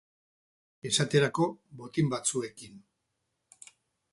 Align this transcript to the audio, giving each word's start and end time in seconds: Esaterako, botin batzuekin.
Esaterako, 0.91 1.47
botin 1.81 2.09
batzuekin. 2.15 2.81